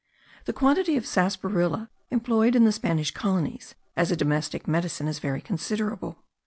The 0.45 0.51
quantity 0.53 0.97
of 0.97 1.05
sarsaparilla 1.05 1.91
employed 2.09 2.55
in 2.55 2.63
the 2.65 2.71
Spanish 2.71 3.11
colonies 3.11 3.75
as 3.95 4.09
a 4.11 4.15
domestic 4.17 4.67
medicine 4.67 5.07
is 5.07 5.19
very 5.19 5.41
considerable. 5.41 6.23